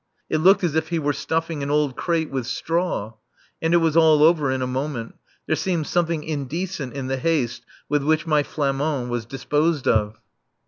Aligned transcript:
It 0.31 0.39
looked 0.39 0.63
as 0.63 0.73
if 0.73 0.87
he 0.89 0.97
were 0.97 1.13
stuffing 1.13 1.61
an 1.61 1.69
old 1.69 1.95
crate 1.95 2.31
with 2.31 2.47
straw. 2.47 3.13
And 3.61 3.71
it 3.71 3.77
was 3.77 3.95
all 3.95 4.23
over 4.23 4.49
in 4.49 4.63
a 4.63 4.65
moment. 4.65 5.13
There 5.45 5.55
seemed 5.55 5.85
something 5.85 6.23
indecent 6.23 6.95
in 6.95 7.05
the 7.05 7.17
haste 7.17 7.63
with 7.87 8.01
which 8.01 8.25
my 8.25 8.41
Flamand 8.41 9.09
was 9.11 9.25
disposed 9.27 9.87
of. 9.87 10.17